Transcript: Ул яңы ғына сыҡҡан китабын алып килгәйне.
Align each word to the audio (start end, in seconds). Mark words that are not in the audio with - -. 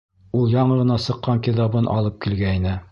Ул 0.37 0.47
яңы 0.53 0.79
ғына 0.79 0.97
сыҡҡан 1.05 1.45
китабын 1.49 1.95
алып 1.99 2.21
килгәйне. 2.27 2.77